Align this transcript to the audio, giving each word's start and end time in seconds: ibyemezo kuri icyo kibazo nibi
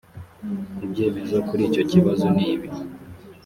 ibyemezo 0.85 1.35
kuri 1.47 1.61
icyo 1.69 1.83
kibazo 1.91 2.25
nibi 2.35 2.67